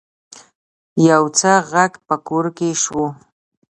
[1.09, 3.03] يو څه غږ په کور کې شو.